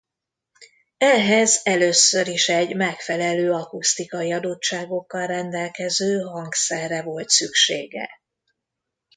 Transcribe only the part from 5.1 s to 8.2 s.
rendelkező hangszerre volt szüksége.